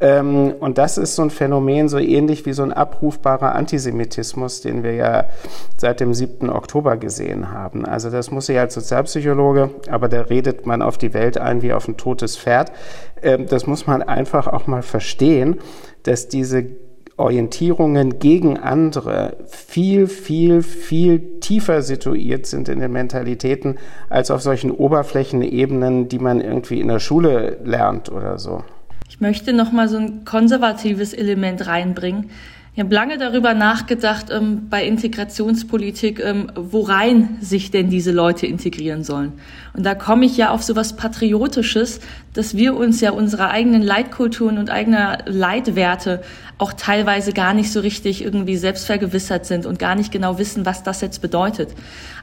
Ähm, 0.00 0.54
und 0.60 0.78
das 0.78 0.96
ist 0.96 1.16
so 1.16 1.22
ein 1.22 1.30
Phänomen, 1.30 1.88
so 1.88 1.98
ähnlich 1.98 2.46
wie 2.46 2.52
so 2.52 2.62
ein 2.62 2.72
abrufbarer 2.72 3.54
Antisemitismus, 3.54 4.60
den 4.60 4.82
wir 4.82 4.94
ja 4.94 5.24
seit 5.76 6.00
dem 6.00 6.14
7. 6.14 6.50
Oktober 6.50 6.96
gesehen 6.96 7.52
haben. 7.52 7.84
Also 7.84 8.10
das 8.10 8.30
muss 8.30 8.48
ich 8.48 8.58
als 8.58 8.74
Sozialpsychologe, 8.74 9.70
aber 9.90 10.08
da 10.08 10.22
redet 10.22 10.66
man 10.66 10.82
auf 10.82 10.98
die 10.98 11.14
Welt 11.14 11.38
ein 11.38 11.62
wie 11.62 11.72
auf 11.72 11.88
ein 11.88 11.96
totes 11.96 12.36
Pferd. 12.36 12.70
Ähm, 13.22 13.46
das 13.48 13.66
muss 13.66 13.86
man 13.86 14.02
einfach 14.02 14.46
auch 14.46 14.66
mal 14.66 14.82
verstehen, 14.82 15.56
dass 16.04 16.28
diese 16.28 16.66
Orientierungen 17.16 18.20
gegen 18.20 18.58
andere 18.58 19.38
viel, 19.46 20.06
viel, 20.06 20.62
viel 20.62 21.40
tiefer 21.40 21.82
situiert 21.82 22.46
sind 22.46 22.68
in 22.68 22.78
den 22.78 22.92
Mentalitäten 22.92 23.78
als 24.08 24.30
auf 24.30 24.40
solchen 24.40 24.70
Oberflächenebenen, 24.70 26.08
die 26.08 26.20
man 26.20 26.40
irgendwie 26.40 26.80
in 26.80 26.86
der 26.86 27.00
Schule 27.00 27.58
lernt 27.64 28.12
oder 28.12 28.38
so. 28.38 28.62
Ich 29.08 29.20
möchte 29.20 29.52
noch 29.52 29.72
mal 29.72 29.88
so 29.88 29.96
ein 29.96 30.24
konservatives 30.24 31.12
Element 31.12 31.66
reinbringen. 31.66 32.30
Ich 32.78 32.84
habe 32.84 32.94
lange 32.94 33.18
darüber 33.18 33.54
nachgedacht 33.54 34.26
ähm, 34.30 34.68
bei 34.70 34.86
Integrationspolitik, 34.86 36.20
ähm, 36.24 36.46
worein 36.54 37.36
sich 37.40 37.72
denn 37.72 37.90
diese 37.90 38.12
Leute 38.12 38.46
integrieren 38.46 39.02
sollen. 39.02 39.32
Und 39.74 39.84
da 39.84 39.96
komme 39.96 40.24
ich 40.26 40.36
ja 40.36 40.50
auf 40.50 40.62
so 40.62 40.76
was 40.76 40.94
Patriotisches, 40.94 41.98
dass 42.34 42.56
wir 42.56 42.76
uns 42.76 43.00
ja 43.00 43.10
unserer 43.10 43.50
eigenen 43.50 43.82
Leitkulturen 43.82 44.58
und 44.58 44.70
eigener 44.70 45.18
Leitwerte 45.26 46.22
auch 46.58 46.72
teilweise 46.72 47.32
gar 47.32 47.54
nicht 47.54 47.72
so 47.72 47.80
richtig 47.80 48.22
irgendwie 48.22 48.56
selbstvergewissert 48.56 49.46
sind 49.46 49.64
und 49.64 49.78
gar 49.78 49.94
nicht 49.94 50.10
genau 50.10 50.38
wissen, 50.38 50.66
was 50.66 50.82
das 50.82 51.00
jetzt 51.00 51.22
bedeutet. 51.22 51.70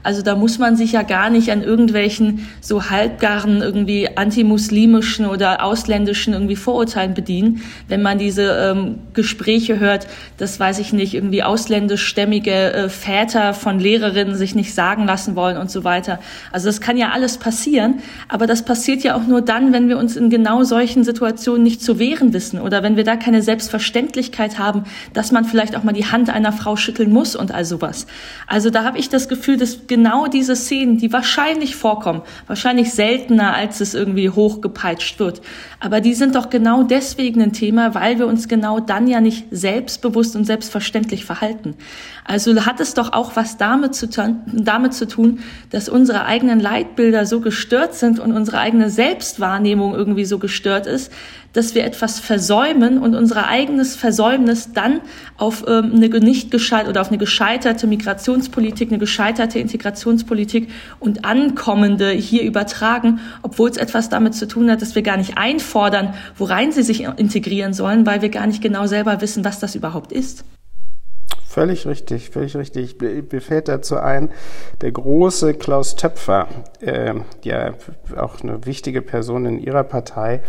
Also 0.02 0.20
da 0.20 0.36
muss 0.36 0.58
man 0.58 0.76
sich 0.76 0.92
ja 0.92 1.02
gar 1.02 1.30
nicht 1.30 1.50
an 1.50 1.62
irgendwelchen 1.62 2.46
so 2.60 2.90
halbgaren 2.90 3.62
irgendwie 3.62 4.16
antimuslimischen 4.16 5.26
oder 5.26 5.64
ausländischen 5.64 6.34
irgendwie 6.34 6.56
Vorurteilen 6.56 7.14
bedienen, 7.14 7.62
wenn 7.88 8.02
man 8.02 8.18
diese 8.18 8.42
ähm, 8.42 8.98
Gespräche 9.14 9.80
hört, 9.80 10.06
das 10.46 10.60
weiß 10.60 10.78
ich 10.78 10.92
nicht, 10.92 11.12
irgendwie 11.12 11.42
ausländischstämmige 11.42 12.72
äh, 12.72 12.88
Väter 12.88 13.52
von 13.52 13.80
Lehrerinnen 13.80 14.36
sich 14.36 14.54
nicht 14.54 14.74
sagen 14.74 15.04
lassen 15.04 15.34
wollen 15.34 15.56
und 15.56 15.72
so 15.72 15.82
weiter. 15.82 16.20
Also 16.52 16.68
das 16.68 16.80
kann 16.80 16.96
ja 16.96 17.10
alles 17.10 17.38
passieren, 17.38 17.96
aber 18.28 18.46
das 18.46 18.62
passiert 18.62 19.02
ja 19.02 19.16
auch 19.16 19.26
nur 19.26 19.40
dann, 19.40 19.72
wenn 19.72 19.88
wir 19.88 19.98
uns 19.98 20.14
in 20.14 20.30
genau 20.30 20.62
solchen 20.62 21.02
Situationen 21.02 21.64
nicht 21.64 21.82
zu 21.82 21.98
wehren 21.98 22.32
wissen 22.32 22.60
oder 22.60 22.84
wenn 22.84 22.96
wir 22.96 23.02
da 23.02 23.16
keine 23.16 23.42
Selbstverständlichkeit 23.42 24.56
haben, 24.56 24.84
dass 25.14 25.32
man 25.32 25.44
vielleicht 25.44 25.76
auch 25.76 25.82
mal 25.82 25.92
die 25.92 26.06
Hand 26.06 26.30
einer 26.30 26.52
Frau 26.52 26.76
schütteln 26.76 27.12
muss 27.12 27.34
und 27.34 27.50
all 27.50 27.64
sowas. 27.64 28.06
Also 28.46 28.70
da 28.70 28.84
habe 28.84 28.98
ich 28.98 29.08
das 29.08 29.28
Gefühl, 29.28 29.56
dass 29.56 29.88
genau 29.88 30.28
diese 30.28 30.54
Szenen, 30.54 30.98
die 30.98 31.12
wahrscheinlich 31.12 31.74
vorkommen, 31.74 32.22
wahrscheinlich 32.46 32.92
seltener, 32.92 33.52
als 33.52 33.80
es 33.80 33.94
irgendwie 33.94 34.30
hochgepeitscht 34.30 35.18
wird, 35.18 35.42
aber 35.80 36.00
die 36.00 36.14
sind 36.14 36.36
doch 36.36 36.50
genau 36.50 36.84
deswegen 36.84 37.42
ein 37.42 37.52
Thema, 37.52 37.96
weil 37.96 38.20
wir 38.20 38.28
uns 38.28 38.46
genau 38.46 38.78
dann 38.78 39.08
ja 39.08 39.20
nicht 39.20 39.46
selbstbewusst 39.50 40.35
und 40.36 40.44
selbstverständlich 40.44 41.24
verhalten. 41.24 41.74
Also 42.24 42.66
hat 42.66 42.80
es 42.80 42.94
doch 42.94 43.12
auch 43.12 43.36
was 43.36 43.56
damit 43.56 43.94
zu, 43.94 44.08
damit 44.52 44.94
zu 44.94 45.08
tun, 45.08 45.40
dass 45.70 45.88
unsere 45.88 46.24
eigenen 46.26 46.60
Leitbilder 46.60 47.26
so 47.26 47.40
gestört 47.40 47.94
sind 47.94 48.18
und 48.18 48.32
unsere 48.32 48.58
eigene 48.58 48.90
Selbstwahrnehmung 48.90 49.94
irgendwie 49.94 50.24
so 50.24 50.38
gestört 50.38 50.86
ist, 50.86 51.12
dass 51.56 51.74
wir 51.74 51.84
etwas 51.84 52.20
versäumen 52.20 52.98
und 52.98 53.14
unser 53.14 53.48
eigenes 53.48 53.96
Versäumnis 53.96 54.72
dann 54.72 55.00
auf 55.36 55.64
ähm, 55.66 55.92
eine 55.94 56.08
nicht 56.20 56.50
gescheit 56.50 56.88
oder 56.88 57.00
auf 57.00 57.08
eine 57.08 57.18
gescheiterte 57.18 57.86
Migrationspolitik, 57.86 58.90
eine 58.90 58.98
gescheiterte 58.98 59.58
Integrationspolitik 59.58 60.68
und 61.00 61.24
Ankommende 61.24 62.10
hier 62.10 62.42
übertragen, 62.42 63.20
obwohl 63.42 63.70
es 63.70 63.76
etwas 63.76 64.08
damit 64.08 64.34
zu 64.34 64.46
tun 64.46 64.70
hat, 64.70 64.82
dass 64.82 64.94
wir 64.94 65.02
gar 65.02 65.16
nicht 65.16 65.38
einfordern, 65.38 66.14
worein 66.36 66.72
sie 66.72 66.82
sich 66.82 67.04
integrieren 67.04 67.72
sollen, 67.72 68.06
weil 68.06 68.22
wir 68.22 68.28
gar 68.28 68.46
nicht 68.46 68.62
genau 68.62 68.86
selber 68.86 69.20
wissen, 69.20 69.44
was 69.44 69.58
das 69.58 69.74
überhaupt 69.74 70.12
ist. 70.12 70.44
Völlig 71.56 71.86
richtig, 71.86 72.28
völlig 72.28 72.54
richtig. 72.54 72.96
Mir 73.00 73.40
fällt 73.40 73.68
dazu 73.68 73.96
ein, 73.96 74.28
der 74.82 74.92
große 74.92 75.54
Klaus 75.54 75.96
Töpfer, 75.96 76.48
äh, 76.80 77.14
ja 77.44 77.72
auch 78.14 78.42
eine 78.42 78.66
wichtige 78.66 79.00
Person 79.00 79.46
in 79.46 79.58
Ihrer 79.58 79.82
Partei, 79.82 80.42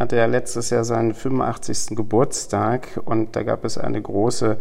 hatte 0.00 0.16
ja 0.16 0.24
letztes 0.24 0.70
Jahr 0.70 0.82
seinen 0.82 1.12
85. 1.12 1.94
Geburtstag 1.94 2.98
und 3.04 3.36
da 3.36 3.42
gab 3.42 3.66
es 3.66 3.76
eine 3.76 4.00
große 4.00 4.56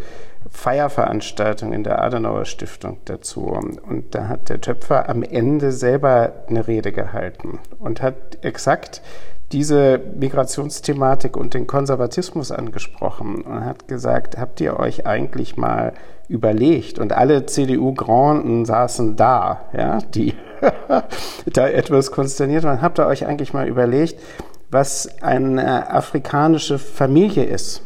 Feierveranstaltung 0.52 1.72
in 1.72 1.84
der 1.84 2.02
Adenauer 2.04 2.44
Stiftung 2.44 2.98
dazu. 3.06 3.46
Und 3.46 4.14
da 4.14 4.28
hat 4.28 4.50
der 4.50 4.60
Töpfer 4.60 5.08
am 5.08 5.24
Ende 5.24 5.72
selber 5.72 6.34
eine 6.50 6.68
Rede 6.68 6.92
gehalten 6.92 7.60
und 7.80 8.02
hat 8.02 8.44
exakt 8.44 9.02
diese 9.54 10.00
Migrationsthematik 10.20 11.38
und 11.38 11.54
den 11.54 11.68
Konservatismus 11.68 12.52
angesprochen 12.52 13.42
und 13.42 13.66
hat 13.66 13.88
gesagt, 13.88 14.38
habt 14.38 14.60
ihr 14.60 14.78
euch 14.78 15.08
eigentlich 15.08 15.56
mal 15.56 15.94
überlegt? 16.28 17.00
Und 17.00 17.14
alle 17.14 17.46
CDU-Granden 17.46 18.66
saßen 18.66 19.16
da, 19.16 19.62
ja, 19.72 20.00
die 20.00 20.36
da 21.54 21.68
etwas 21.68 22.12
konsterniert 22.12 22.66
waren. 22.66 22.82
Habt 22.82 23.00
ihr 23.00 23.08
euch 23.08 23.26
eigentlich 23.26 23.54
mal 23.54 23.68
überlegt, 23.68 24.20
was 24.72 25.22
eine 25.22 25.92
afrikanische 25.92 26.78
Familie 26.80 27.44
ist? 27.44 27.84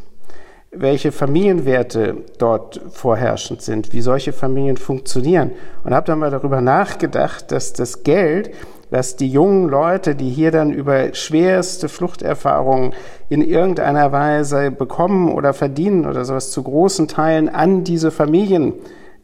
welche 0.75 1.11
Familienwerte 1.11 2.17
dort 2.39 2.81
vorherrschend 2.89 3.61
sind, 3.61 3.93
wie 3.93 4.01
solche 4.01 4.33
Familien 4.33 4.77
funktionieren. 4.77 5.51
Und 5.83 5.93
habe 5.93 6.07
dann 6.07 6.19
mal 6.19 6.31
darüber 6.31 6.61
nachgedacht, 6.61 7.51
dass 7.51 7.73
das 7.73 8.03
Geld, 8.03 8.51
dass 8.89 9.15
die 9.15 9.29
jungen 9.29 9.69
Leute, 9.69 10.15
die 10.15 10.29
hier 10.29 10.51
dann 10.51 10.71
über 10.71 11.13
schwerste 11.13 11.89
Fluchterfahrungen 11.89 12.93
in 13.29 13.41
irgendeiner 13.41 14.11
Weise 14.11 14.71
bekommen 14.71 15.31
oder 15.31 15.53
verdienen 15.53 16.05
oder 16.05 16.25
sowas 16.25 16.51
zu 16.51 16.63
großen 16.63 17.07
Teilen 17.07 17.49
an 17.49 17.83
diese 17.83 18.11
Familien 18.11 18.73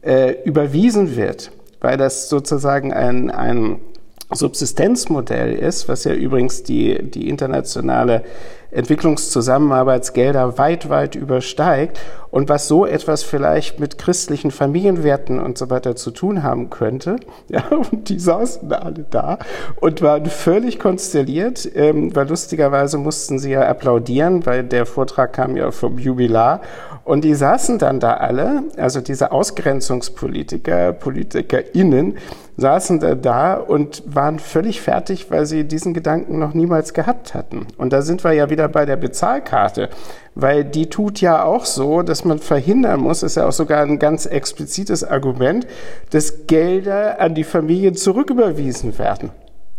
äh, 0.02 0.42
überwiesen 0.44 1.16
wird, 1.16 1.52
weil 1.80 1.96
das 1.96 2.28
sozusagen 2.28 2.92
ein, 2.92 3.30
ein 3.30 3.80
Subsistenzmodell 4.32 5.54
ist, 5.54 5.88
was 5.88 6.04
ja 6.04 6.14
übrigens 6.14 6.62
die, 6.62 7.02
die 7.02 7.28
internationale 7.28 8.24
Entwicklungszusammenarbeitsgelder 8.70 10.58
weit, 10.58 10.88
weit 10.88 11.14
übersteigt 11.14 12.00
und 12.30 12.48
was 12.48 12.68
so 12.68 12.86
etwas 12.86 13.22
vielleicht 13.22 13.80
mit 13.80 13.98
christlichen 13.98 14.50
Familienwerten 14.50 15.40
und 15.40 15.58
so 15.58 15.70
weiter 15.70 15.96
zu 15.96 16.10
tun 16.10 16.42
haben 16.42 16.70
könnte. 16.70 17.16
Ja, 17.48 17.64
und 17.70 18.08
die 18.10 18.20
saßen 18.20 18.72
alle 18.72 19.04
da 19.10 19.38
und 19.80 20.02
waren 20.02 20.26
völlig 20.26 20.78
konstelliert, 20.78 21.68
ähm, 21.74 22.14
weil 22.14 22.28
lustigerweise 22.28 22.96
mussten 22.96 23.40
sie 23.40 23.50
ja 23.50 23.68
applaudieren, 23.68 24.46
weil 24.46 24.62
der 24.62 24.86
Vortrag 24.86 25.32
kam 25.32 25.56
ja 25.56 25.72
vom 25.72 25.98
Jubilar 25.98 26.60
und 27.02 27.24
die 27.24 27.34
saßen 27.34 27.78
dann 27.78 27.98
da 27.98 28.14
alle, 28.14 28.62
also 28.76 29.00
diese 29.00 29.32
Ausgrenzungspolitiker, 29.32 30.92
PolitikerInnen, 30.92 32.18
saßen 32.56 33.00
da, 33.00 33.14
da 33.14 33.54
und 33.54 34.02
waren 34.06 34.38
völlig 34.38 34.80
fertig, 34.80 35.30
weil 35.30 35.46
sie 35.46 35.64
diesen 35.64 35.94
Gedanken 35.94 36.38
noch 36.38 36.54
niemals 36.54 36.94
gehabt 36.94 37.34
hatten. 37.34 37.66
Und 37.78 37.92
da 37.92 38.02
sind 38.02 38.22
wir 38.22 38.32
ja 38.32 38.50
wieder 38.50 38.59
bei 38.68 38.86
der 38.86 38.96
Bezahlkarte, 38.96 39.88
weil 40.34 40.64
die 40.64 40.88
tut 40.88 41.20
ja 41.20 41.44
auch 41.44 41.64
so, 41.64 42.02
dass 42.02 42.24
man 42.24 42.38
verhindern 42.38 43.00
muss, 43.00 43.22
ist 43.22 43.36
ja 43.36 43.46
auch 43.46 43.52
sogar 43.52 43.82
ein 43.82 43.98
ganz 43.98 44.26
explizites 44.26 45.04
Argument, 45.04 45.66
dass 46.10 46.46
Gelder 46.46 47.20
an 47.20 47.34
die 47.34 47.44
Familien 47.44 47.94
zurücküberwiesen 47.94 48.98
werden. 48.98 49.30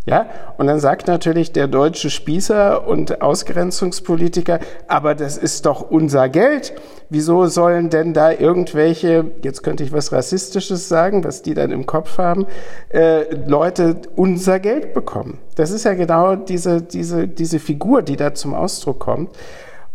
Ja, 0.05 0.25
und 0.58 0.65
dann 0.65 0.79
sagt 0.79 1.08
natürlich 1.08 1.51
der 1.51 1.67
deutsche 1.67 2.10
Spießer 2.10 2.88
und 2.88 3.22
Ausgrenzungspolitiker, 3.22 4.60
aber 4.88 5.13
das 5.13 5.38
ist 5.38 5.67
doch 5.67 5.91
unser 5.91 6.27
Geld. 6.27 6.74
Wieso 7.10 7.46
sollen 7.46 7.91
denn 7.91 8.15
da 8.15 8.31
irgendwelche, 8.31 9.25
jetzt 9.43 9.62
könnte 9.62 9.84
ich 9.84 9.91
was 9.91 10.12
Rassistisches 10.12 10.89
sagen, 10.89 11.24
was 11.24 11.43
die 11.43 11.53
dann 11.53 11.72
im 11.72 11.86
Kopf 11.86 12.17
haben, 12.17 12.48
äh, 12.89 13.31
Leute 13.46 13.98
unser 14.15 14.60
Geld 14.60 14.96
bekommen? 14.96 15.38
Das 15.55 15.70
ist 15.70 15.84
ja 15.84 15.93
genau 15.93 16.36
diese, 16.36 16.81
diese, 16.81 17.27
diese 17.27 17.60
Figur, 17.60 18.01
die 18.01 18.15
da 18.15 18.34
zum 18.34 18.55
Ausdruck 18.55 19.00
kommt. 19.00 19.29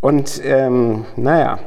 Und 0.01 0.41
ähm, 0.45 1.05
naja, 1.17 1.59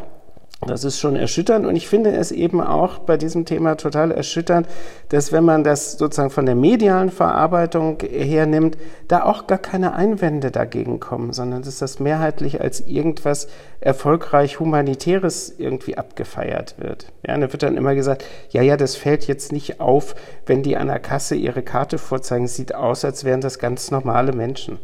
das 0.67 0.83
ist 0.83 0.99
schon 0.99 1.15
erschütternd 1.15 1.65
und 1.65 1.75
ich 1.77 1.87
finde 1.87 2.11
es 2.11 2.31
eben 2.31 2.59
auch 2.59 2.99
bei 2.99 3.15
diesem 3.15 3.45
Thema 3.45 3.75
total 3.75 4.11
erschütternd, 4.11 4.67
dass 5.07 5.31
wenn 5.31 5.45
man 5.45 5.63
das 5.63 5.93
sozusagen 5.93 6.31
von 6.31 6.45
der 6.45 6.55
medialen 6.55 7.11
Verarbeitung 7.11 7.97
hernimmt, 8.01 8.77
da 9.07 9.23
auch 9.23 9.47
gar 9.47 9.57
keine 9.57 9.93
Einwände 9.93 10.51
dagegen 10.51 10.99
kommen, 10.99 11.31
sondern 11.31 11.61
dass 11.61 11.79
das 11.79 11.99
mehrheitlich 11.99 12.59
als 12.59 12.81
irgendwas 12.81 13.47
erfolgreich 13.79 14.59
Humanitäres 14.59 15.53
irgendwie 15.57 15.97
abgefeiert 15.97 16.75
wird. 16.77 17.07
Ja, 17.25 17.37
da 17.37 17.51
wird 17.51 17.63
dann 17.63 17.77
immer 17.77 17.95
gesagt, 17.95 18.25
ja, 18.49 18.61
ja, 18.61 18.75
das 18.75 18.97
fällt 18.97 19.27
jetzt 19.27 19.53
nicht 19.53 19.79
auf, 19.79 20.13
wenn 20.45 20.61
die 20.61 20.75
an 20.75 20.87
der 20.87 20.99
Kasse 20.99 21.35
ihre 21.35 21.61
Karte 21.61 21.97
vorzeigen, 21.97 22.47
sieht 22.47 22.75
aus, 22.75 23.05
als 23.05 23.23
wären 23.23 23.39
das 23.39 23.59
ganz 23.59 23.91
normale 23.91 24.33
Menschen. 24.33 24.77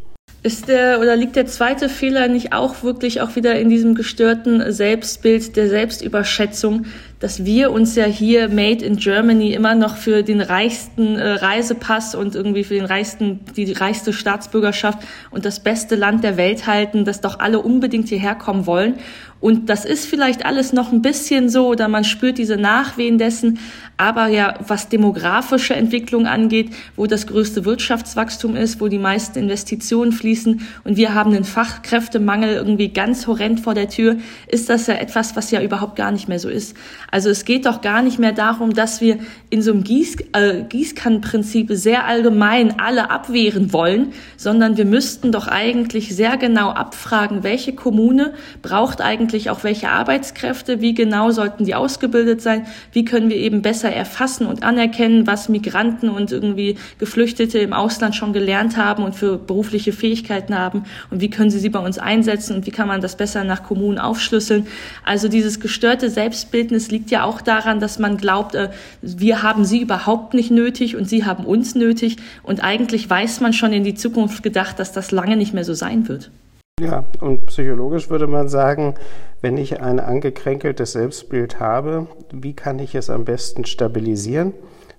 Ist 0.45 0.67
der 0.67 0.99
oder 0.99 1.15
liegt 1.15 1.35
der 1.37 1.47
zweite 1.47 1.89
Fehler 1.89 2.27
nicht 2.27 2.53
auch 2.53 2.83
wirklich 2.83 3.19
auch 3.19 3.35
wieder 3.35 3.59
in 3.59 3.67
diesem 3.67 3.95
gestörten 3.95 4.71
Selbstbild 4.71 5.55
der 5.55 5.69
Selbstüberschätzung, 5.69 6.85
dass 7.19 7.45
wir 7.45 7.71
uns 7.71 7.95
ja 7.95 8.05
hier 8.05 8.49
Made 8.49 8.83
in 8.83 8.97
Germany 8.97 9.53
immer 9.53 9.75
noch 9.75 9.97
für 9.97 10.23
den 10.23 10.41
reichsten 10.41 11.15
äh, 11.15 11.31
Reisepass 11.31 12.15
und 12.15 12.35
irgendwie 12.35 12.63
für 12.63 12.73
den 12.73 12.85
reichsten, 12.85 13.39
die 13.55 13.71
reichste 13.71 14.13
Staatsbürgerschaft 14.13 14.99
und 15.31 15.45
das 15.45 15.59
beste 15.61 15.95
Land 15.95 16.23
der 16.23 16.37
Welt 16.37 16.67
halten, 16.67 17.05
dass 17.05 17.21
doch 17.21 17.39
alle 17.39 17.59
unbedingt 17.59 18.09
hierher 18.09 18.35
kommen 18.35 18.65
wollen. 18.65 18.95
Und 19.41 19.69
das 19.69 19.85
ist 19.85 20.07
vielleicht 20.07 20.45
alles 20.45 20.73
noch 20.73 20.91
ein 20.91 21.01
bisschen 21.01 21.49
so 21.49 21.67
oder 21.67 21.87
man 21.87 22.03
spürt 22.03 22.37
diese 22.37 22.57
Nachwehen 22.57 23.17
dessen. 23.17 23.59
Aber 23.97 24.27
ja, 24.27 24.55
was 24.65 24.89
demografische 24.89 25.75
Entwicklung 25.75 26.25
angeht, 26.25 26.71
wo 26.95 27.05
das 27.05 27.27
größte 27.27 27.63
Wirtschaftswachstum 27.63 28.55
ist, 28.55 28.81
wo 28.81 28.87
die 28.87 28.97
meisten 28.97 29.37
Investitionen 29.37 30.13
fließen 30.13 30.61
und 30.83 30.97
wir 30.97 31.13
haben 31.13 31.33
einen 31.33 31.43
Fachkräftemangel 31.43 32.55
irgendwie 32.55 32.89
ganz 32.89 33.27
horrend 33.27 33.59
vor 33.59 33.73
der 33.73 33.87
Tür, 33.87 34.17
ist 34.47 34.69
das 34.69 34.87
ja 34.87 34.95
etwas, 34.95 35.35
was 35.35 35.51
ja 35.51 35.61
überhaupt 35.61 35.95
gar 35.95 36.11
nicht 36.11 36.27
mehr 36.27 36.39
so 36.39 36.49
ist. 36.49 36.75
Also 37.11 37.29
es 37.29 37.45
geht 37.45 37.65
doch 37.65 37.81
gar 37.81 38.01
nicht 38.01 38.19
mehr 38.19 38.31
darum, 38.31 38.73
dass 38.73 39.01
wir 39.01 39.19
in 39.49 39.61
so 39.61 39.71
einem 39.71 39.83
Gieß, 39.83 40.17
äh, 40.33 40.63
Gießkannenprinzip 40.63 41.69
sehr 41.71 42.05
allgemein 42.05 42.79
alle 42.79 43.09
abwehren 43.09 43.71
wollen, 43.73 44.13
sondern 44.37 44.77
wir 44.77 44.85
müssten 44.85 45.31
doch 45.31 45.47
eigentlich 45.47 46.15
sehr 46.15 46.37
genau 46.37 46.69
abfragen, 46.69 47.43
welche 47.43 47.73
Kommune 47.73 48.33
braucht 48.61 49.01
eigentlich 49.01 49.49
auch 49.49 49.63
welche 49.63 49.89
Arbeitskräfte, 49.89 50.81
wie 50.81 50.93
genau 50.93 51.31
sollten 51.31 51.65
die 51.65 51.75
ausgebildet 51.75 52.41
sein, 52.41 52.65
wie 52.91 53.05
können 53.05 53.29
wir 53.29 53.37
eben 53.37 53.61
besser 53.61 53.91
erfassen 53.91 54.47
und 54.47 54.63
anerkennen, 54.63 55.27
was 55.27 55.49
Migranten 55.49 56.09
und 56.09 56.31
irgendwie 56.31 56.75
Geflüchtete 56.99 57.59
im 57.59 57.73
Ausland 57.73 58.15
schon 58.15 58.33
gelernt 58.33 58.77
haben 58.77 59.03
und 59.03 59.15
für 59.15 59.37
berufliche 59.37 59.93
Fähigkeiten 59.93 60.57
haben 60.57 60.83
und 61.11 61.21
wie 61.21 61.29
können 61.29 61.49
sie 61.49 61.59
sie 61.59 61.69
bei 61.69 61.79
uns 61.79 61.97
einsetzen 61.97 62.55
und 62.55 62.65
wie 62.65 62.71
kann 62.71 62.87
man 62.87 63.01
das 63.01 63.15
besser 63.15 63.43
nach 63.43 63.63
Kommunen 63.63 63.99
aufschlüsseln. 63.99 64.67
Also 65.03 65.27
dieses 65.27 65.59
gestörte 65.59 66.09
Selbstbildnis 66.09 66.91
liegt 66.91 67.04
ja 67.11 67.23
auch 67.23 67.41
daran, 67.41 67.79
dass 67.79 67.99
man 67.99 68.17
glaubt, 68.17 68.55
äh, 68.55 68.69
wir 69.01 69.43
haben 69.43 69.65
sie 69.65 69.81
überhaupt 69.81 70.33
nicht 70.33 70.51
nötig 70.51 70.95
und 70.95 71.09
sie 71.09 71.25
haben 71.25 71.45
uns 71.45 71.75
nötig 71.75 72.17
und 72.43 72.63
eigentlich 72.63 73.09
weiß 73.09 73.41
man 73.41 73.53
schon 73.53 73.73
in 73.73 73.83
die 73.83 73.95
Zukunft 73.95 74.43
gedacht, 74.43 74.79
dass 74.79 74.91
das 74.91 75.11
lange 75.11 75.37
nicht 75.37 75.53
mehr 75.53 75.65
so 75.65 75.73
sein 75.73 76.07
wird. 76.07 76.31
Ja, 76.79 77.05
und 77.21 77.45
psychologisch 77.45 78.09
würde 78.09 78.27
man 78.27 78.49
sagen, 78.49 78.95
wenn 79.41 79.57
ich 79.57 79.81
ein 79.81 79.99
angekränkeltes 79.99 80.91
Selbstbild 80.91 81.59
habe, 81.59 82.07
wie 82.31 82.53
kann 82.53 82.79
ich 82.79 82.95
es 82.95 83.09
am 83.09 83.23
besten 83.23 83.63
stabilisieren? 83.65 84.53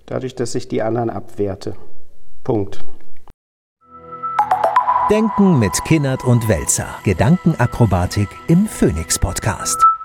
Dadurch, 0.07 0.33
dass 0.33 0.55
ich 0.55 0.67
die 0.67 0.81
anderen 0.81 1.09
abwerte. 1.09 1.75
Punkt. 2.43 2.83
Denken 5.09 5.59
mit 5.59 5.83
Kinnert 5.85 6.25
und 6.25 6.49
Welzer. 6.49 6.87
Gedankenakrobatik 7.03 8.27
im 8.47 8.65
Phoenix 8.65 9.19
Podcast. 9.19 9.96